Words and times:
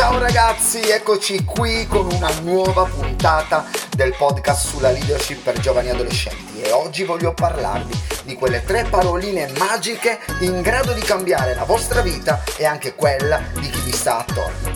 Ciao 0.00 0.18
ragazzi, 0.18 0.80
eccoci 0.88 1.44
qui 1.44 1.86
con 1.86 2.10
una 2.10 2.30
nuova 2.40 2.84
puntata 2.84 3.66
del 3.94 4.14
podcast 4.16 4.68
sulla 4.68 4.90
leadership 4.90 5.42
per 5.42 5.60
giovani 5.60 5.90
adolescenti 5.90 6.62
e 6.62 6.70
oggi 6.70 7.04
voglio 7.04 7.34
parlarvi 7.34 8.00
di 8.24 8.34
quelle 8.34 8.64
tre 8.64 8.86
paroline 8.88 9.52
magiche 9.58 10.18
in 10.40 10.62
grado 10.62 10.94
di 10.94 11.02
cambiare 11.02 11.54
la 11.54 11.64
vostra 11.64 12.00
vita 12.00 12.42
e 12.56 12.64
anche 12.64 12.94
quella 12.94 13.42
di 13.52 13.68
chi 13.68 13.80
vi 13.80 13.92
sta 13.92 14.20
attorno. 14.20 14.69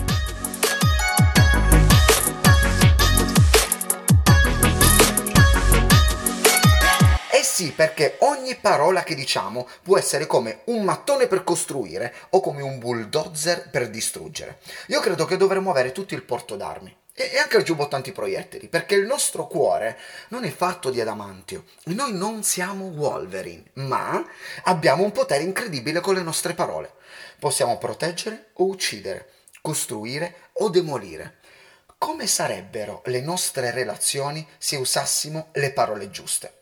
Sì, 7.55 7.71
perché 7.71 8.17
ogni 8.19 8.55
parola 8.55 9.03
che 9.03 9.15
diciamo 9.15 9.65
può 9.81 9.97
essere 9.97 10.27
come 10.27 10.63
un 10.65 10.83
mattone 10.83 11.27
per 11.27 11.45
costruire 11.45 12.13
o 12.31 12.41
come 12.41 12.61
un 12.61 12.79
bulldozer 12.79 13.69
per 13.69 13.89
distruggere. 13.89 14.59
Io 14.87 14.99
credo 14.99 15.23
che 15.23 15.37
dovremmo 15.37 15.69
avere 15.69 15.93
tutti 15.93 16.15
il 16.15 16.23
porto 16.23 16.57
d'armi 16.57 16.93
e 17.13 17.37
anche 17.37 17.55
il 17.55 17.63
giubbottanti 17.63 18.11
proiettili, 18.11 18.67
perché 18.67 18.95
il 18.95 19.05
nostro 19.05 19.47
cuore 19.47 19.97
non 20.31 20.43
è 20.43 20.49
fatto 20.49 20.89
di 20.89 20.99
adamantio. 20.99 21.63
Noi 21.85 22.11
non 22.11 22.43
siamo 22.43 22.87
Wolverine, 22.87 23.63
ma 23.75 24.21
abbiamo 24.63 25.03
un 25.03 25.13
potere 25.13 25.43
incredibile 25.43 26.01
con 26.01 26.15
le 26.15 26.23
nostre 26.23 26.55
parole. 26.55 26.91
Possiamo 27.39 27.77
proteggere 27.77 28.49
o 28.55 28.65
uccidere, 28.65 29.29
costruire 29.61 30.49
o 30.55 30.67
demolire. 30.67 31.37
Come 31.97 32.27
sarebbero 32.27 33.01
le 33.05 33.21
nostre 33.21 33.71
relazioni 33.71 34.45
se 34.57 34.75
usassimo 34.75 35.51
le 35.53 35.71
parole 35.71 36.09
giuste? 36.09 36.54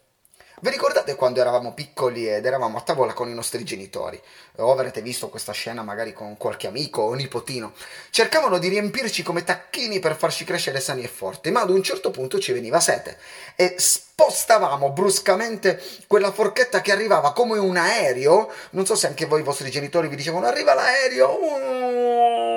Vi 0.64 0.70
ricordate 0.70 1.16
quando 1.16 1.42
eravamo 1.42 1.74
piccoli 1.74 2.26
ed 2.26 2.46
eravamo 2.46 2.78
a 2.78 2.82
tavola 2.82 3.12
con 3.12 3.28
i 3.28 3.34
nostri 3.34 3.66
genitori? 3.66 4.18
O 4.60 4.72
avrete 4.72 5.02
visto 5.02 5.28
questa 5.28 5.52
scena 5.52 5.84
magari 5.84 6.14
con 6.14 6.38
qualche 6.38 6.68
amico 6.68 7.02
o 7.02 7.14
nipotino? 7.16 7.74
Cercavano 8.10 8.60
di 8.60 8.70
riempirci 8.70 9.24
come 9.24 9.44
tacchini 9.44 10.00
per 10.00 10.16
farci 10.16 10.46
crescere 10.46 10.80
sani 10.80 11.04
e 11.04 11.10
forti, 11.10 11.52
ma 11.52 11.60
ad 11.60 11.70
un 11.70 11.84
certo 11.84 12.12
punto 12.12 12.40
ci 12.40 12.54
veniva 12.54 12.80
sete 12.80 13.18
e 13.58 13.76
spostavamo 13.78 14.92
bruscamente 14.92 15.84
quella 16.08 16.32
forchetta 16.32 16.80
che 16.80 16.94
arrivava 16.94 17.34
come 17.34 17.58
un 17.58 17.76
aereo. 17.76 18.50
Non 18.70 18.86
so 18.86 18.96
se 18.96 19.08
anche 19.08 19.26
voi 19.26 19.42
i 19.42 19.44
vostri 19.44 19.70
genitori 19.70 20.08
vi 20.08 20.16
dicevano 20.16 20.46
arriva 20.46 20.74
l'aereo. 20.74 22.53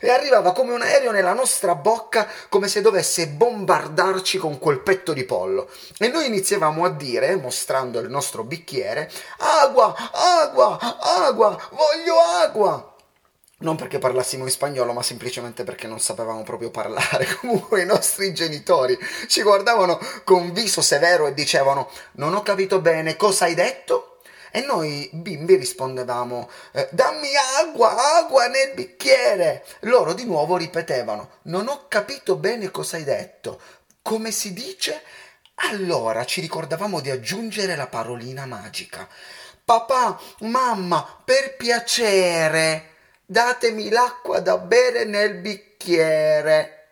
E 0.00 0.10
arrivava 0.10 0.52
come 0.52 0.72
un 0.72 0.82
aereo 0.82 1.12
nella 1.12 1.32
nostra 1.32 1.74
bocca 1.74 2.26
come 2.48 2.68
se 2.68 2.80
dovesse 2.80 3.28
bombardarci 3.28 4.38
con 4.38 4.58
quel 4.58 4.80
petto 4.80 5.12
di 5.12 5.24
pollo. 5.24 5.70
E 5.98 6.08
noi 6.08 6.26
iniziavamo 6.26 6.84
a 6.84 6.90
dire, 6.90 7.36
mostrando 7.36 8.00
il 8.00 8.10
nostro 8.10 8.42
bicchiere, 8.42 9.10
agua, 9.38 9.94
agua, 10.12 10.78
agua, 11.00 11.56
voglio 11.70 12.18
agua 12.42 12.88
non 13.64 13.76
perché 13.76 13.98
parlassimo 13.98 14.44
in 14.44 14.50
spagnolo, 14.50 14.92
ma 14.92 15.02
semplicemente 15.02 15.64
perché 15.64 15.86
non 15.86 15.98
sapevamo 15.98 16.42
proprio 16.42 16.70
parlare. 16.70 17.26
Comunque 17.40 17.82
i 17.82 17.86
nostri 17.86 18.32
genitori 18.34 18.96
ci 19.26 19.42
guardavano 19.42 19.98
con 20.22 20.52
viso 20.52 20.82
severo 20.82 21.26
e 21.26 21.34
dicevano: 21.34 21.88
Non 22.12 22.34
ho 22.34 22.42
capito 22.42 22.80
bene 22.80 23.16
cosa 23.16 23.46
hai 23.46 23.54
detto? 23.54 24.13
E 24.56 24.60
noi 24.60 25.10
bimbi 25.12 25.56
rispondevamo: 25.56 26.48
eh, 26.70 26.88
Dammi 26.92 27.30
acqua, 27.58 28.18
acqua 28.18 28.46
nel 28.46 28.70
bicchiere. 28.72 29.64
Loro 29.80 30.12
di 30.12 30.24
nuovo 30.24 30.56
ripetevano: 30.56 31.40
Non 31.46 31.66
ho 31.66 31.86
capito 31.88 32.36
bene 32.36 32.70
cosa 32.70 32.96
hai 32.96 33.02
detto. 33.02 33.60
Come 34.00 34.30
si 34.30 34.52
dice? 34.52 35.02
Allora 35.72 36.24
ci 36.24 36.40
ricordavamo 36.40 37.00
di 37.00 37.10
aggiungere 37.10 37.74
la 37.74 37.88
parolina 37.88 38.46
magica. 38.46 39.08
Papà, 39.64 40.20
mamma, 40.42 41.04
per 41.24 41.56
piacere, 41.56 42.90
datemi 43.26 43.88
l'acqua 43.88 44.38
da 44.38 44.56
bere 44.56 45.02
nel 45.04 45.34
bicchiere. 45.34 46.82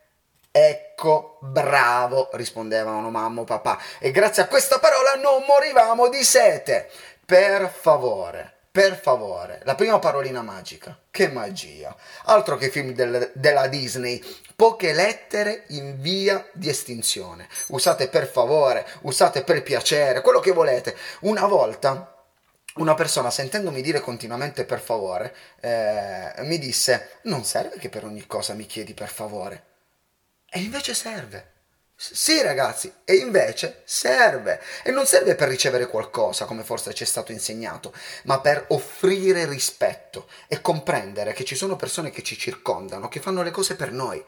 Ecco, 0.51 1.39
bravo, 1.41 2.29
rispondevano 2.33 3.09
mamma 3.09 3.41
o 3.43 3.45
papà, 3.45 3.79
e 4.01 4.11
grazie 4.11 4.43
a 4.43 4.49
questa 4.49 4.79
parola 4.81 5.15
non 5.15 5.45
morivamo 5.47 6.09
di 6.09 6.25
sete. 6.25 6.91
Per 7.33 7.71
favore, 7.71 8.53
per 8.71 8.95
favore, 8.95 9.63
la 9.65 9.75
prima 9.75 9.99
parolina 9.99 10.43
magica. 10.43 10.99
Che 11.11 11.29
magia! 11.29 11.97
Altro 12.25 12.59
che 12.59 12.69
film 12.69 12.93
del, 12.93 13.31
della 13.33 13.69
Disney. 13.69 14.23
Poche 14.55 14.93
lettere 14.93 15.65
in 15.69 15.99
via 15.99 16.47
di 16.53 16.69
estinzione. 16.69 17.49
Usate 17.69 18.09
per 18.09 18.29
favore, 18.29 18.87
usate 19.05 19.45
per 19.45 19.63
piacere, 19.63 20.21
quello 20.21 20.41
che 20.41 20.53
volete. 20.53 20.95
Una 21.21 21.47
volta 21.47 22.23
una 22.75 22.93
persona 22.93 23.31
sentendomi 23.31 23.81
dire 23.81 24.01
continuamente 24.01 24.67
per 24.67 24.81
favore, 24.81 25.35
eh, 25.61 26.35
mi 26.41 26.59
disse, 26.59 27.21
non 27.23 27.45
serve 27.45 27.79
che 27.79 27.89
per 27.89 28.05
ogni 28.05 28.27
cosa 28.27 28.53
mi 28.53 28.67
chiedi 28.67 28.93
per 28.93 29.09
favore. 29.09 29.65
E 30.51 30.61
invece 30.61 30.93
serve. 30.93 31.52
Sì 32.05 32.43
ragazzi, 32.43 32.93
e 33.05 33.15
invece 33.15 33.83
serve. 33.85 34.61
E 34.83 34.91
non 34.91 35.07
serve 35.07 35.37
per 35.37 35.49
ricevere 35.49 35.87
qualcosa, 35.87 36.47
come 36.47 36.65
forse 36.65 36.93
ci 36.95 37.05
è 37.05 37.07
stato 37.07 37.31
insegnato, 37.31 37.95
ma 38.25 38.41
per 38.41 38.65
offrire 38.71 39.47
rispetto 39.47 40.27
e 40.49 40.61
comprendere 40.61 41.33
che 41.33 41.45
ci 41.45 41.55
sono 41.55 41.77
persone 41.77 42.11
che 42.11 42.25
ci 42.25 42.37
circondano, 42.37 43.07
che 43.07 43.21
fanno 43.21 43.45
le 43.45 43.53
cose 43.53 43.77
per 43.77 43.93
noi. 43.93 44.23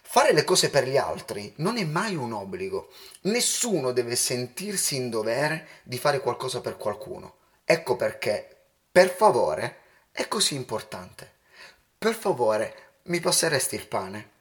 Fare 0.00 0.32
le 0.32 0.42
cose 0.42 0.70
per 0.70 0.88
gli 0.88 0.96
altri 0.96 1.52
non 1.56 1.76
è 1.76 1.84
mai 1.84 2.16
un 2.16 2.32
obbligo. 2.32 2.90
Nessuno 3.22 3.92
deve 3.92 4.16
sentirsi 4.16 4.96
in 4.96 5.10
dovere 5.10 5.66
di 5.82 5.98
fare 5.98 6.18
qualcosa 6.18 6.62
per 6.62 6.78
qualcuno. 6.78 7.34
Ecco 7.66 7.94
perché, 7.94 8.56
per 8.90 9.14
favore, 9.14 9.76
è 10.12 10.26
così 10.28 10.54
importante. 10.54 11.30
Per 11.98 12.14
favore, 12.14 12.74
mi 13.04 13.20
passeresti 13.20 13.74
il 13.74 13.86
pane? 13.86 14.31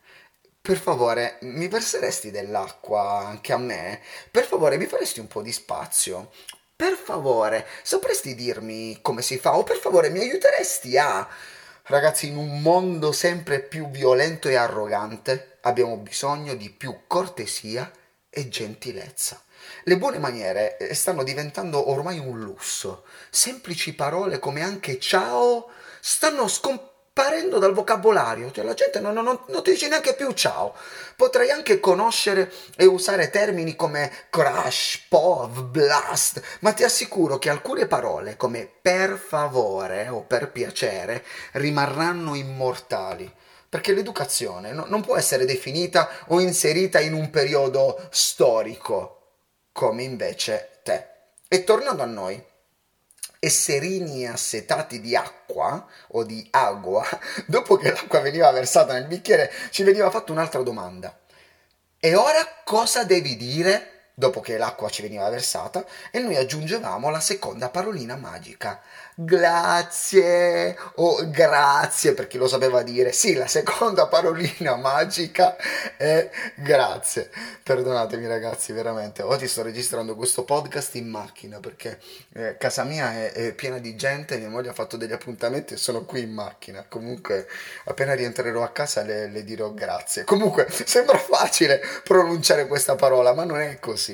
Per 0.63 0.77
favore, 0.77 1.39
mi 1.41 1.67
verseresti 1.67 2.29
dell'acqua 2.29 3.25
anche 3.25 3.51
a 3.51 3.57
me? 3.57 3.99
Per 4.29 4.45
favore, 4.45 4.77
mi 4.77 4.85
faresti 4.85 5.19
un 5.19 5.25
po' 5.25 5.41
di 5.41 5.51
spazio? 5.51 6.29
Per 6.75 6.93
favore, 6.93 7.65
sapresti 7.81 8.35
dirmi 8.35 8.99
come 9.01 9.23
si 9.23 9.39
fa? 9.39 9.57
O 9.57 9.63
per 9.63 9.77
favore, 9.77 10.09
mi 10.09 10.19
aiuteresti 10.19 10.99
a... 10.99 11.27
Ragazzi, 11.85 12.27
in 12.27 12.37
un 12.37 12.61
mondo 12.61 13.11
sempre 13.11 13.59
più 13.59 13.89
violento 13.89 14.49
e 14.49 14.55
arrogante, 14.55 15.57
abbiamo 15.61 15.97
bisogno 15.97 16.53
di 16.53 16.69
più 16.69 16.95
cortesia 17.07 17.91
e 18.29 18.47
gentilezza. 18.47 19.41
Le 19.85 19.97
buone 19.97 20.19
maniere 20.19 20.77
eh, 20.77 20.93
stanno 20.93 21.23
diventando 21.23 21.89
ormai 21.89 22.19
un 22.19 22.39
lusso. 22.39 23.05
Semplici 23.31 23.95
parole 23.95 24.37
come 24.37 24.61
anche 24.61 24.99
ciao 24.99 25.71
stanno 25.99 26.47
scomparendo 26.47 26.90
sparendo 27.13 27.59
dal 27.59 27.73
vocabolario, 27.73 28.51
cioè 28.51 28.63
la 28.63 28.73
gente 28.73 29.01
non, 29.01 29.13
non, 29.13 29.25
non, 29.45 29.63
ti 29.63 29.71
dice 29.71 29.89
neanche 29.89 30.15
più 30.15 30.31
ciao. 30.31 30.73
Potrei 31.17 31.49
anche 31.51 31.81
conoscere 31.81 32.49
e 32.77 32.85
usare 32.85 33.29
termini 33.29 33.75
come 33.75 34.09
crash, 34.29 35.07
pov, 35.09 35.61
blast, 35.63 36.41
ma 36.61 36.71
ti 36.71 36.85
assicuro 36.85 37.37
che 37.37 37.49
alcune 37.49 37.85
parole 37.85 38.37
come 38.37 38.69
per 38.81 39.17
favore 39.17 40.07
o 40.07 40.21
per 40.21 40.51
piacere 40.51 41.25
rimarranno 41.53 42.33
immortali. 42.33 43.29
Perché 43.67 43.93
l'educazione 43.93 44.71
no, 44.71 44.85
non 44.87 45.01
può 45.01 45.17
essere 45.17 45.45
definita 45.45 46.09
o 46.27 46.39
inserita 46.39 47.01
in 47.01 47.13
un 47.13 47.29
periodo 47.29 48.07
storico, 48.09 49.33
come 49.73 50.03
invece 50.03 50.79
te. 50.83 51.07
E 51.49 51.65
tornando 51.65 52.03
a 52.03 52.05
noi, 52.05 52.41
esserini 53.43 54.27
assetati 54.27 55.01
di 55.01 55.15
acqua 55.15 55.83
o 56.09 56.23
di 56.23 56.47
agua, 56.51 57.03
dopo 57.47 57.75
che 57.75 57.91
l'acqua 57.91 58.19
veniva 58.19 58.51
versata 58.51 58.93
nel 58.93 59.07
bicchiere, 59.07 59.51
ci 59.71 59.81
veniva 59.81 60.11
fatta 60.11 60.31
un'altra 60.31 60.61
domanda. 60.61 61.17
E 61.99 62.15
ora 62.15 62.61
cosa 62.63 63.03
devi 63.03 63.35
dire 63.35 64.00
dopo 64.21 64.39
che 64.39 64.59
l'acqua 64.59 64.87
ci 64.87 65.01
veniva 65.01 65.27
versata? 65.29 65.83
E 66.11 66.19
noi 66.19 66.35
aggiungevamo 66.35 67.09
la 67.09 67.19
seconda 67.19 67.69
parolina 67.69 68.15
magica 68.15 68.79
grazie 69.13 70.75
o 70.95 71.29
grazie 71.29 72.13
per 72.13 72.27
chi 72.27 72.37
lo 72.37 72.47
sapeva 72.47 72.81
dire. 72.81 73.11
Sì, 73.11 73.33
la 73.33 73.47
seconda 73.47 74.07
parolina 74.07 74.75
magica 74.75 75.55
è 75.97 76.29
grazie. 76.55 77.29
Perdonatemi 77.63 78.27
ragazzi, 78.27 78.73
veramente. 78.73 79.21
Oggi 79.21 79.47
sto 79.47 79.61
registrando 79.63 80.15
questo 80.15 80.43
podcast 80.43 80.95
in 80.95 81.09
macchina 81.09 81.59
perché 81.59 81.99
eh, 82.33 82.57
casa 82.57 82.83
mia 82.83 83.13
è, 83.13 83.31
è, 83.31 83.53
piena 83.53 83.77
di 83.77 83.95
gente, 83.95 84.37
mia 84.37 84.49
moglie 84.49 84.69
ha 84.69 84.73
fatto 84.73 84.97
degli 84.97 85.13
appuntamenti 85.13 85.73
e 85.73 85.77
sono 85.77 86.03
qui 86.03 86.21
in 86.21 86.31
macchina. 86.31 86.85
Comunque 86.87 87.47
appena 87.85 88.13
rientrerò 88.13 88.63
a 88.63 88.69
casa 88.69 89.03
le, 89.03 89.27
le 89.27 89.43
dirò 89.43 89.71
grazie. 89.73 90.23
Comunque 90.23 90.67
sembra 90.85 91.17
facile 91.17 91.81
pronunciare 92.03 92.67
questa 92.67 92.95
parola, 92.95 93.33
ma 93.33 93.43
non 93.43 93.59
è 93.59 93.79
così 93.79 94.10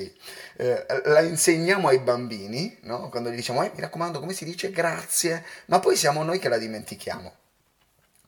eh, 0.56 0.86
la 1.04 1.20
insegniamo 1.20 1.88
ai 1.88 1.98
bambini, 1.98 2.78
no? 2.82 3.08
quando 3.08 3.30
gli 3.30 3.36
diciamo, 3.36 3.62
eh, 3.62 3.70
mi 3.74 3.80
raccomando, 3.80 4.20
come 4.20 4.32
si 4.32 4.44
dice 4.44 4.70
grazie, 4.70 5.44
ma 5.66 5.78
poi 5.80 5.96
siamo 5.96 6.22
noi 6.22 6.38
che 6.38 6.48
la 6.48 6.58
dimentichiamo. 6.58 7.34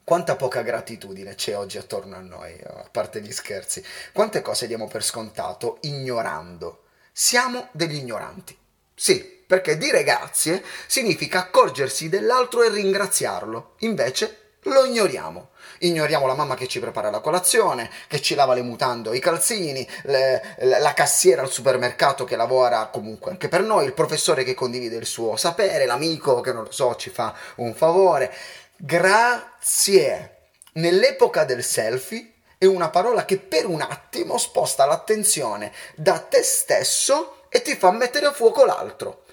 Quanta 0.03 0.35
poca 0.35 0.63
gratitudine 0.63 1.37
c'è 1.37 1.57
oggi 1.57 1.79
attorno 1.79 2.17
a 2.17 2.21
noi, 2.21 2.59
a 2.67 2.89
parte 2.91 3.21
gli 3.21 3.31
scherzi. 3.31 3.85
Quante 4.13 4.43
cose 4.43 4.67
diamo 4.67 4.89
per 4.89 5.05
scontato 5.05 5.79
ignorando. 5.83 6.85
Siamo 7.13 7.69
degli 7.71 7.95
ignoranti. 7.95 8.57
Sì, 8.93 9.21
perché 9.21 9.77
dire 9.77 10.03
grazie 10.03 10.65
significa 10.87 11.41
accorgersi 11.41 12.09
dell'altro 12.09 12.63
e 12.63 12.71
ringraziarlo. 12.71 13.75
Invece 13.81 14.55
lo 14.63 14.85
ignoriamo. 14.85 15.50
Ignoriamo 15.79 16.27
la 16.27 16.35
mamma 16.35 16.55
che 16.55 16.67
ci 16.67 16.81
prepara 16.81 17.11
la 17.11 17.21
colazione, 17.21 17.91
che 18.07 18.21
ci 18.21 18.35
lava 18.35 18.55
le 18.55 18.63
mutande 18.63 19.09
o 19.09 19.15
i 19.15 19.21
calzini, 19.21 19.87
le, 20.03 20.57
la 20.59 20.93
cassiera 20.93 21.43
al 21.43 21.51
supermercato 21.51 22.25
che 22.25 22.37
lavora 22.37 22.87
comunque 22.87 23.31
anche 23.31 23.49
per 23.49 23.63
noi, 23.63 23.87
il 23.87 23.93
professore 23.93 24.45
che 24.45 24.55
condivide 24.55 24.97
il 24.97 25.07
suo 25.07 25.37
sapere, 25.37 25.87
l'amico 25.87 26.41
che 26.41 26.53
non 26.53 26.65
lo 26.65 26.73
so 26.73 26.97
ci 26.97 27.11
fa 27.11 27.35
un 27.57 27.75
favore. 27.75 28.33
Grazie. 28.77 30.37
Nell'epoca 30.75 31.45
del 31.45 31.65
selfie 31.65 32.35
è 32.57 32.67
una 32.67 32.91
parola 32.91 33.25
che 33.25 33.39
per 33.39 33.67
un 33.67 33.81
attimo 33.81 34.39
sposta 34.39 34.85
l'attenzione 34.85 35.73
da 35.95 36.19
te 36.19 36.43
stesso 36.43 37.45
e 37.49 37.63
ti 37.63 37.75
fa 37.75 37.91
mettere 37.91 38.27
a 38.27 38.33
fuoco 38.33 38.65
l'altro. 38.65 39.25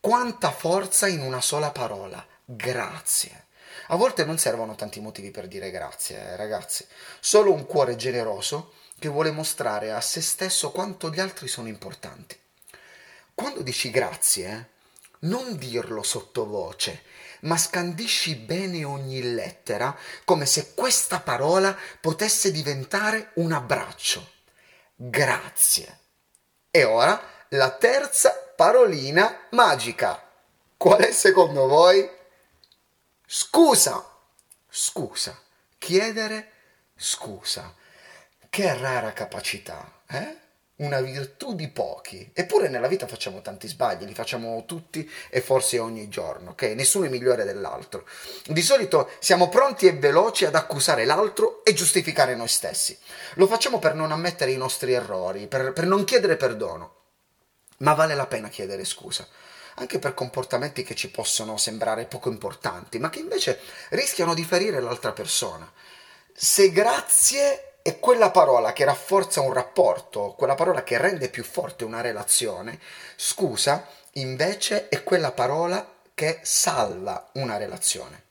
Quanta 0.00 0.50
forza 0.50 1.06
in 1.06 1.22
una 1.22 1.40
sola 1.40 1.70
parola. 1.70 2.24
Grazie. 2.44 3.43
A 3.88 3.96
volte 3.96 4.24
non 4.24 4.38
servono 4.38 4.74
tanti 4.74 5.00
motivi 5.00 5.30
per 5.30 5.46
dire 5.46 5.70
grazie, 5.70 6.18
eh, 6.18 6.36
ragazzi. 6.36 6.86
Solo 7.20 7.52
un 7.52 7.66
cuore 7.66 7.96
generoso 7.96 8.72
che 8.98 9.08
vuole 9.08 9.30
mostrare 9.30 9.92
a 9.92 10.00
se 10.00 10.20
stesso 10.20 10.70
quanto 10.70 11.10
gli 11.10 11.20
altri 11.20 11.48
sono 11.48 11.68
importanti. 11.68 12.38
Quando 13.34 13.62
dici 13.62 13.90
grazie, 13.90 14.70
non 15.20 15.56
dirlo 15.56 16.02
sottovoce, 16.02 17.02
ma 17.40 17.56
scandisci 17.56 18.36
bene 18.36 18.84
ogni 18.84 19.34
lettera 19.34 19.96
come 20.24 20.46
se 20.46 20.72
questa 20.74 21.20
parola 21.20 21.76
potesse 22.00 22.50
diventare 22.50 23.32
un 23.34 23.52
abbraccio. 23.52 24.30
Grazie. 24.94 25.98
E 26.70 26.84
ora 26.84 27.20
la 27.50 27.70
terza 27.70 28.32
parolina 28.56 29.46
magica. 29.50 30.22
Qual 30.76 31.00
è 31.00 31.12
secondo 31.12 31.66
voi? 31.66 32.08
Scusa, 33.26 34.06
scusa, 34.68 35.40
chiedere 35.78 36.50
scusa. 36.94 37.74
Che 38.50 38.78
rara 38.78 39.12
capacità, 39.12 40.02
eh? 40.06 40.42
Una 40.76 41.00
virtù 41.00 41.54
di 41.54 41.68
pochi. 41.68 42.30
Eppure 42.34 42.68
nella 42.68 42.86
vita 42.86 43.06
facciamo 43.06 43.40
tanti 43.40 43.66
sbagli, 43.66 44.04
li 44.04 44.14
facciamo 44.14 44.64
tutti 44.66 45.10
e 45.30 45.40
forse 45.40 45.78
ogni 45.78 46.08
giorno, 46.08 46.50
ok? 46.50 46.62
Nessuno 46.76 47.06
è 47.06 47.08
migliore 47.08 47.44
dell'altro. 47.44 48.06
Di 48.46 48.62
solito 48.62 49.10
siamo 49.20 49.48
pronti 49.48 49.86
e 49.86 49.92
veloci 49.94 50.44
ad 50.44 50.54
accusare 50.54 51.06
l'altro 51.06 51.64
e 51.64 51.72
giustificare 51.72 52.34
noi 52.36 52.48
stessi. 52.48 52.96
Lo 53.34 53.46
facciamo 53.46 53.78
per 53.78 53.94
non 53.94 54.12
ammettere 54.12 54.50
i 54.50 54.56
nostri 54.58 54.92
errori, 54.92 55.46
per, 55.46 55.72
per 55.72 55.86
non 55.86 56.04
chiedere 56.04 56.36
perdono. 56.36 56.94
Ma 57.78 57.94
vale 57.94 58.14
la 58.14 58.26
pena 58.26 58.48
chiedere 58.48 58.84
scusa 58.84 59.26
anche 59.76 59.98
per 59.98 60.14
comportamenti 60.14 60.82
che 60.82 60.94
ci 60.94 61.10
possono 61.10 61.56
sembrare 61.56 62.06
poco 62.06 62.30
importanti, 62.30 62.98
ma 62.98 63.10
che 63.10 63.18
invece 63.18 63.60
rischiano 63.90 64.34
di 64.34 64.44
ferire 64.44 64.80
l'altra 64.80 65.12
persona. 65.12 65.70
Se 66.32 66.70
grazie 66.70 67.76
è 67.82 67.98
quella 67.98 68.30
parola 68.30 68.72
che 68.72 68.84
rafforza 68.84 69.40
un 69.40 69.52
rapporto, 69.52 70.34
quella 70.36 70.54
parola 70.54 70.82
che 70.82 70.98
rende 70.98 71.28
più 71.28 71.44
forte 71.44 71.84
una 71.84 72.00
relazione, 72.00 72.78
scusa 73.16 73.86
invece 74.12 74.88
è 74.88 75.02
quella 75.02 75.32
parola 75.32 75.92
che 76.14 76.38
salva 76.42 77.30
una 77.34 77.56
relazione. 77.56 78.22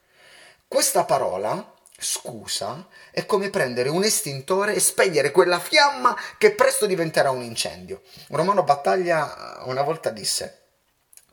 Questa 0.66 1.04
parola 1.04 1.72
scusa 1.96 2.88
è 3.10 3.24
come 3.26 3.50
prendere 3.50 3.88
un 3.88 4.02
estintore 4.02 4.74
e 4.74 4.80
spegnere 4.80 5.30
quella 5.30 5.60
fiamma 5.60 6.18
che 6.36 6.52
presto 6.52 6.86
diventerà 6.86 7.30
un 7.30 7.42
incendio. 7.42 8.02
Romano 8.30 8.64
Battaglia 8.64 9.62
una 9.66 9.82
volta 9.82 10.10
disse 10.10 10.63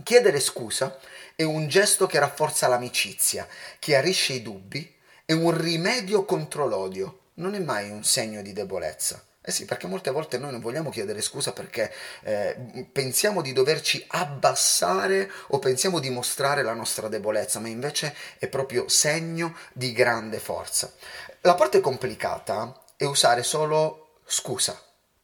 Chiedere 0.03 0.39
scusa 0.39 0.97
è 1.35 1.43
un 1.43 1.67
gesto 1.67 2.07
che 2.07 2.19
rafforza 2.19 2.67
l'amicizia, 2.67 3.47
chiarisce 3.79 4.33
i 4.33 4.41
dubbi, 4.41 4.95
è 5.25 5.33
un 5.33 5.55
rimedio 5.55 6.25
contro 6.25 6.65
l'odio, 6.67 7.19
non 7.35 7.55
è 7.55 7.59
mai 7.59 7.89
un 7.89 8.03
segno 8.03 8.41
di 8.41 8.53
debolezza. 8.53 9.23
Eh 9.43 9.51
sì, 9.51 9.65
perché 9.65 9.87
molte 9.87 10.11
volte 10.11 10.37
noi 10.37 10.51
non 10.51 10.61
vogliamo 10.61 10.91
chiedere 10.91 11.19
scusa 11.19 11.51
perché 11.51 11.91
eh, 12.21 12.87
pensiamo 12.91 13.41
di 13.41 13.53
doverci 13.53 14.05
abbassare 14.09 15.31
o 15.47 15.57
pensiamo 15.57 15.99
di 15.99 16.11
mostrare 16.11 16.61
la 16.61 16.73
nostra 16.73 17.07
debolezza, 17.07 17.59
ma 17.59 17.67
invece 17.67 18.15
è 18.37 18.47
proprio 18.47 18.87
segno 18.87 19.55
di 19.73 19.93
grande 19.93 20.39
forza. 20.39 20.93
La 21.41 21.55
parte 21.55 21.79
complicata 21.79 22.83
è 22.95 23.05
usare 23.05 23.41
solo 23.41 24.19
scusa 24.25 24.79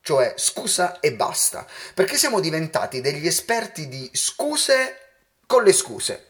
cioè 0.08 0.36
scusa 0.38 1.02
e 1.02 1.12
basta, 1.12 1.68
perché 1.94 2.16
siamo 2.16 2.40
diventati 2.40 3.02
degli 3.02 3.28
esperti 3.28 3.90
di 3.90 4.10
scuse 4.14 5.00
con 5.46 5.64
le 5.64 5.74
scuse. 5.74 6.28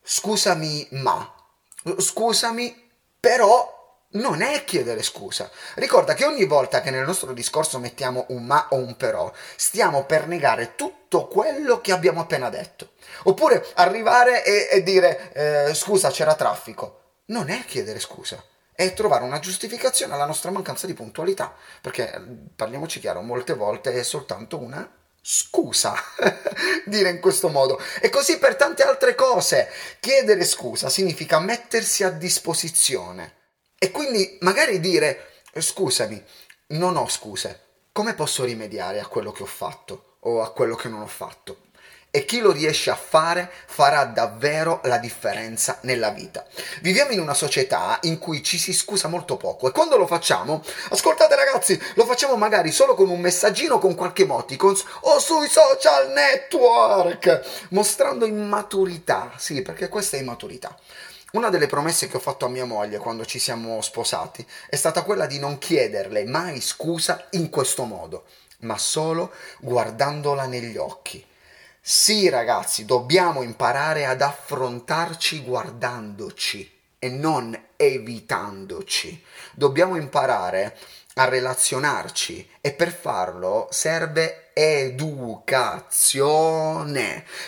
Scusami, 0.00 0.86
ma. 0.92 1.34
Scusami, 1.98 2.90
però 3.18 3.98
non 4.10 4.40
è 4.40 4.62
chiedere 4.62 5.02
scusa. 5.02 5.50
Ricorda 5.74 6.14
che 6.14 6.26
ogni 6.26 6.44
volta 6.44 6.80
che 6.80 6.92
nel 6.92 7.04
nostro 7.04 7.32
discorso 7.32 7.80
mettiamo 7.80 8.26
un 8.28 8.44
ma 8.44 8.68
o 8.70 8.76
un 8.76 8.96
però, 8.96 9.32
stiamo 9.56 10.04
per 10.04 10.28
negare 10.28 10.76
tutto 10.76 11.26
quello 11.26 11.80
che 11.80 11.90
abbiamo 11.90 12.20
appena 12.20 12.50
detto. 12.50 12.92
Oppure 13.24 13.66
arrivare 13.74 14.44
e, 14.44 14.68
e 14.70 14.82
dire 14.84 15.32
eh, 15.32 15.74
scusa, 15.74 16.12
c'era 16.12 16.36
traffico. 16.36 17.00
Non 17.26 17.50
è 17.50 17.64
chiedere 17.64 17.98
scusa 17.98 18.40
è 18.74 18.94
trovare 18.94 19.24
una 19.24 19.38
giustificazione 19.38 20.14
alla 20.14 20.26
nostra 20.26 20.50
mancanza 20.50 20.86
di 20.86 20.94
puntualità, 20.94 21.54
perché 21.80 22.48
parliamoci 22.56 23.00
chiaro, 23.00 23.20
molte 23.20 23.54
volte 23.54 23.92
è 23.92 24.02
soltanto 24.02 24.58
una 24.58 24.90
scusa 25.24 25.94
dire 26.86 27.10
in 27.10 27.20
questo 27.20 27.48
modo. 27.48 27.80
E 28.00 28.10
così 28.10 28.38
per 28.38 28.56
tante 28.56 28.82
altre 28.82 29.14
cose. 29.14 29.68
Chiedere 30.00 30.44
scusa 30.44 30.88
significa 30.88 31.38
mettersi 31.38 32.02
a 32.02 32.10
disposizione. 32.10 33.36
E 33.78 33.90
quindi 33.90 34.38
magari 34.40 34.80
dire 34.80 35.40
scusami 35.56 36.22
non 36.68 36.96
ho 36.96 37.08
scuse. 37.08 37.60
Come 37.92 38.14
posso 38.14 38.44
rimediare 38.44 39.00
a 39.00 39.06
quello 39.06 39.32
che 39.32 39.42
ho 39.42 39.46
fatto 39.46 40.16
o 40.20 40.42
a 40.42 40.52
quello 40.52 40.74
che 40.74 40.88
non 40.88 41.02
ho 41.02 41.06
fatto 41.06 41.70
e 42.14 42.26
chi 42.26 42.40
lo 42.40 42.52
riesce 42.52 42.90
a 42.90 42.94
fare 42.94 43.50
farà 43.64 44.04
davvero 44.04 44.80
la 44.84 44.98
differenza 44.98 45.78
nella 45.80 46.10
vita. 46.10 46.44
Viviamo 46.82 47.12
in 47.12 47.20
una 47.20 47.32
società 47.32 47.98
in 48.02 48.18
cui 48.18 48.42
ci 48.42 48.58
si 48.58 48.74
scusa 48.74 49.08
molto 49.08 49.38
poco 49.38 49.66
e 49.66 49.72
quando 49.72 49.96
lo 49.96 50.06
facciamo, 50.06 50.62
ascoltate 50.90 51.34
ragazzi, 51.34 51.80
lo 51.94 52.04
facciamo 52.04 52.36
magari 52.36 52.70
solo 52.70 52.94
con 52.94 53.08
un 53.08 53.18
messaggino 53.18 53.78
con 53.78 53.94
qualche 53.94 54.24
emoticons 54.24 54.84
o 55.00 55.18
sui 55.18 55.48
social 55.48 56.10
network, 56.10 57.68
mostrando 57.70 58.26
immaturità. 58.26 59.32
Sì, 59.38 59.62
perché 59.62 59.88
questa 59.88 60.18
è 60.18 60.20
immaturità. 60.20 60.78
Una 61.32 61.48
delle 61.48 61.66
promesse 61.66 62.08
che 62.08 62.18
ho 62.18 62.20
fatto 62.20 62.44
a 62.44 62.50
mia 62.50 62.66
moglie 62.66 62.98
quando 62.98 63.24
ci 63.24 63.38
siamo 63.38 63.80
sposati 63.80 64.46
è 64.68 64.76
stata 64.76 65.02
quella 65.02 65.24
di 65.24 65.38
non 65.38 65.56
chiederle 65.56 66.24
mai 66.24 66.60
scusa 66.60 67.26
in 67.30 67.48
questo 67.48 67.84
modo, 67.84 68.24
ma 68.60 68.76
solo 68.76 69.32
guardandola 69.60 70.44
negli 70.44 70.76
occhi 70.76 71.30
sì, 71.84 72.28
ragazzi, 72.28 72.84
dobbiamo 72.84 73.42
imparare 73.42 74.06
ad 74.06 74.22
affrontarci 74.22 75.42
guardandoci 75.42 76.78
e 76.96 77.08
non 77.08 77.60
evitandoci. 77.74 79.20
Dobbiamo 79.52 79.96
imparare 79.96 80.76
a 81.14 81.24
relazionarci 81.24 82.50
e 82.60 82.72
per 82.72 82.92
farlo 82.92 83.66
serve 83.72 84.41
educazione. 84.52 86.14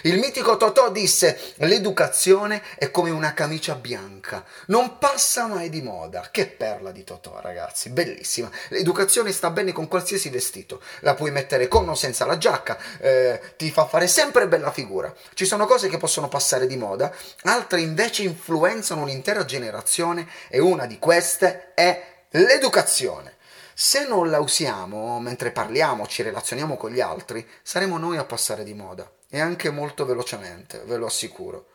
Il 0.02 0.18
mitico 0.18 0.56
Totò 0.56 0.90
disse: 0.90 1.38
L'educazione 1.56 2.62
è 2.76 2.90
come 2.90 3.10
una 3.10 3.34
camicia 3.34 3.74
bianca, 3.74 4.44
non 4.66 4.98
passa 4.98 5.46
mai 5.46 5.68
di 5.68 5.82
moda. 5.82 6.28
Che 6.30 6.46
perla 6.46 6.90
di 6.90 7.04
Totò, 7.04 7.40
ragazzi, 7.40 7.90
bellissima. 7.90 8.50
L'educazione 8.68 9.32
sta 9.32 9.50
bene 9.50 9.72
con 9.72 9.88
qualsiasi 9.88 10.30
vestito, 10.30 10.80
la 11.00 11.14
puoi 11.14 11.30
mettere 11.30 11.68
con 11.68 11.88
o 11.88 11.94
senza 11.94 12.24
la 12.24 12.38
giacca, 12.38 12.78
eh, 13.00 13.40
ti 13.56 13.70
fa 13.70 13.86
fare 13.86 14.06
sempre 14.06 14.48
bella 14.48 14.72
figura. 14.72 15.12
Ci 15.34 15.44
sono 15.44 15.66
cose 15.66 15.88
che 15.88 15.98
possono 15.98 16.28
passare 16.28 16.66
di 16.66 16.76
moda, 16.76 17.12
altre 17.42 17.80
invece 17.80 18.22
influenzano 18.22 19.02
un'intera 19.02 19.44
generazione 19.44 20.26
e 20.48 20.58
una 20.58 20.86
di 20.86 20.98
queste 20.98 21.72
è 21.74 22.02
l'educazione. 22.30 23.33
Se 23.76 24.06
non 24.06 24.30
la 24.30 24.38
usiamo 24.38 25.18
mentre 25.18 25.50
parliamo, 25.50 26.06
ci 26.06 26.22
relazioniamo 26.22 26.76
con 26.76 26.92
gli 26.92 27.00
altri, 27.00 27.44
saremo 27.60 27.98
noi 27.98 28.16
a 28.16 28.24
passare 28.24 28.62
di 28.62 28.72
moda 28.72 29.10
e 29.28 29.40
anche 29.40 29.68
molto 29.70 30.06
velocemente, 30.06 30.78
ve 30.84 30.96
lo 30.96 31.06
assicuro. 31.06 31.66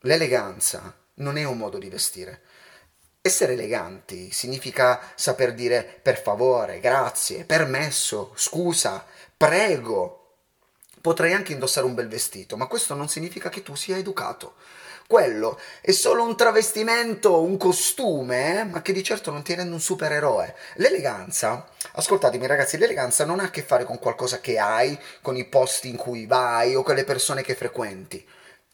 L'eleganza 0.00 0.96
non 1.16 1.36
è 1.36 1.44
un 1.44 1.58
modo 1.58 1.76
di 1.76 1.90
vestire. 1.90 2.40
Essere 3.20 3.52
eleganti 3.52 4.32
significa 4.32 5.12
saper 5.16 5.52
dire 5.52 6.00
per 6.00 6.18
favore, 6.18 6.80
grazie, 6.80 7.44
permesso, 7.44 8.32
scusa, 8.34 9.04
prego. 9.36 10.14
Potrei 11.02 11.34
anche 11.34 11.52
indossare 11.52 11.84
un 11.84 11.94
bel 11.94 12.08
vestito, 12.08 12.56
ma 12.56 12.66
questo 12.66 12.94
non 12.94 13.08
significa 13.08 13.50
che 13.50 13.62
tu 13.62 13.74
sia 13.74 13.98
educato 13.98 14.54
quello 15.08 15.58
è 15.80 15.90
solo 15.90 16.22
un 16.22 16.36
travestimento, 16.36 17.40
un 17.40 17.56
costume, 17.56 18.60
eh? 18.60 18.64
ma 18.64 18.82
che 18.82 18.92
di 18.92 19.02
certo 19.02 19.30
non 19.30 19.42
ti 19.42 19.54
rende 19.54 19.72
un 19.72 19.80
supereroe. 19.80 20.54
L'eleganza, 20.74 21.66
ascoltatemi 21.92 22.46
ragazzi, 22.46 22.76
l'eleganza 22.76 23.24
non 23.24 23.40
ha 23.40 23.44
a 23.44 23.50
che 23.50 23.62
fare 23.62 23.84
con 23.84 23.98
qualcosa 23.98 24.38
che 24.38 24.58
hai, 24.58 24.96
con 25.22 25.34
i 25.34 25.46
posti 25.46 25.88
in 25.88 25.96
cui 25.96 26.26
vai 26.26 26.74
o 26.74 26.82
con 26.82 26.94
le 26.94 27.04
persone 27.04 27.40
che 27.40 27.54
frequenti. 27.54 28.22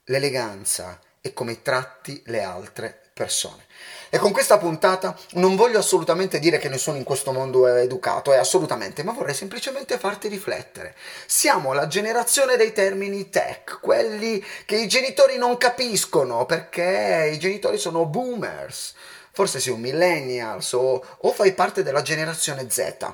L'eleganza 0.07 0.99
è 1.21 1.33
come 1.33 1.63
tratti 1.63 2.21
le 2.27 2.43
altre 2.43 3.04
persone. 3.15 3.65
E 4.11 4.19
con 4.19 4.33
questa 4.33 4.59
puntata 4.59 5.17
non 5.33 5.57
voglio 5.57 5.79
assolutamente 5.79 6.39
dire 6.39 6.59
che 6.59 6.69
nessuno 6.69 6.97
in 6.97 7.05
questo 7.05 7.33
mondo 7.33 7.67
è 7.67 7.81
educato, 7.81 8.33
è 8.33 8.37
assolutamente, 8.37 9.03
ma 9.03 9.13
vorrei 9.13 9.35
semplicemente 9.35 9.99
farti 9.99 10.29
riflettere. 10.29 10.95
Siamo 11.27 11.73
la 11.73 11.87
generazione 11.87 12.57
dei 12.57 12.73
termini 12.73 13.31
tech, 13.31 13.79
quelli 13.81 14.45
che 14.67 14.77
i 14.77 14.89
genitori 14.89 15.37
non 15.37 15.57
capiscono 15.57 16.45
perché 16.45 17.31
i 17.33 17.39
genitori 17.39 17.79
sono 17.79 18.05
boomers. 18.07 18.95
Forse 19.33 19.59
sei 19.59 19.73
un 19.73 19.81
millennials 19.81 20.73
o, 20.73 21.05
o 21.19 21.33
fai 21.33 21.53
parte 21.55 21.83
della 21.83 22.03
generazione 22.03 22.69
Z. 22.71 23.13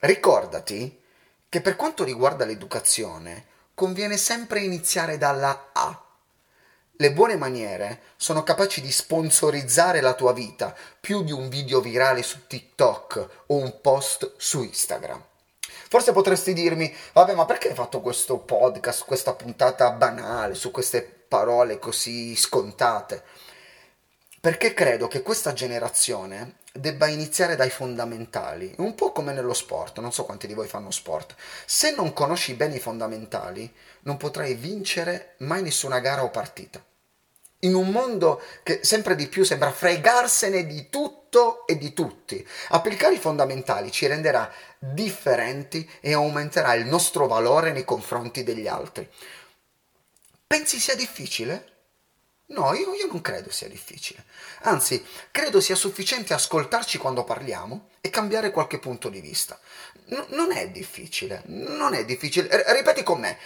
Ricordati 0.00 1.00
che 1.48 1.60
per 1.60 1.74
quanto 1.74 2.04
riguarda 2.04 2.44
l'educazione 2.44 3.46
conviene 3.74 4.16
sempre 4.16 4.60
iniziare 4.60 5.18
dalla 5.18 5.70
A 5.72 6.07
le 7.00 7.12
buone 7.12 7.36
maniere 7.36 8.00
sono 8.16 8.42
capaci 8.42 8.80
di 8.80 8.90
sponsorizzare 8.90 10.00
la 10.00 10.14
tua 10.14 10.32
vita 10.32 10.74
più 10.98 11.22
di 11.22 11.30
un 11.30 11.48
video 11.48 11.80
virale 11.80 12.24
su 12.24 12.48
TikTok 12.48 13.44
o 13.46 13.54
un 13.54 13.80
post 13.80 14.32
su 14.36 14.64
Instagram. 14.64 15.22
Forse 15.88 16.10
potresti 16.10 16.52
dirmi, 16.52 16.92
vabbè, 17.12 17.36
ma 17.36 17.44
perché 17.44 17.68
hai 17.68 17.76
fatto 17.76 18.00
questo 18.00 18.38
podcast, 18.38 19.04
questa 19.04 19.32
puntata 19.34 19.92
banale, 19.92 20.54
su 20.54 20.72
queste 20.72 21.02
parole 21.02 21.78
così 21.78 22.34
scontate? 22.34 23.22
Perché 24.40 24.74
credo 24.74 25.06
che 25.06 25.22
questa 25.22 25.52
generazione 25.52 26.56
debba 26.72 27.06
iniziare 27.06 27.54
dai 27.54 27.70
fondamentali, 27.70 28.74
un 28.78 28.96
po' 28.96 29.12
come 29.12 29.32
nello 29.32 29.54
sport, 29.54 30.00
non 30.00 30.12
so 30.12 30.24
quanti 30.24 30.48
di 30.48 30.54
voi 30.54 30.66
fanno 30.66 30.90
sport. 30.90 31.36
Se 31.64 31.94
non 31.94 32.12
conosci 32.12 32.54
bene 32.54 32.74
i 32.74 32.80
fondamentali, 32.80 33.72
non 34.00 34.16
potrai 34.16 34.54
vincere 34.54 35.34
mai 35.38 35.62
nessuna 35.62 36.00
gara 36.00 36.24
o 36.24 36.30
partita 36.30 36.86
in 37.60 37.74
un 37.74 37.88
mondo 37.88 38.40
che 38.62 38.80
sempre 38.82 39.16
di 39.16 39.26
più 39.26 39.44
sembra 39.44 39.72
fregarsene 39.72 40.66
di 40.66 40.88
tutto 40.88 41.66
e 41.66 41.76
di 41.76 41.92
tutti. 41.92 42.46
Applicare 42.68 43.14
i 43.14 43.18
fondamentali 43.18 43.90
ci 43.90 44.06
renderà 44.06 44.50
differenti 44.78 45.88
e 46.00 46.12
aumenterà 46.12 46.74
il 46.74 46.86
nostro 46.86 47.26
valore 47.26 47.72
nei 47.72 47.84
confronti 47.84 48.44
degli 48.44 48.68
altri. 48.68 49.08
Pensi 50.46 50.78
sia 50.78 50.94
difficile? 50.94 51.76
No, 52.50 52.72
io, 52.72 52.94
io, 52.94 53.06
non 53.08 53.20
credo 53.20 53.50
sia 53.50 53.68
difficile. 53.68 54.24
Anzi, 54.62 55.04
credo 55.30 55.60
sia 55.60 55.74
sufficiente 55.74 56.32
ascoltarci 56.32 56.96
quando 56.96 57.22
parliamo 57.22 57.90
e 58.00 58.08
cambiare 58.08 58.50
qualche 58.50 58.78
punto 58.78 59.10
di 59.10 59.20
vista. 59.20 59.58
N- 60.06 60.24
non 60.28 60.52
è 60.52 60.70
difficile, 60.70 61.42
non 61.46 61.92
è 61.92 62.06
difficile. 62.06 62.48
R- 62.48 62.72
ripeti 62.74 63.02
con 63.02 63.20
me. 63.20 63.36